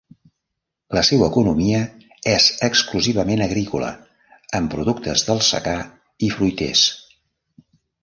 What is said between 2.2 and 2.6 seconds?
és